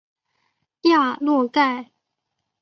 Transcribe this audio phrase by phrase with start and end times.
[0.81, 1.91] 雅洛盖。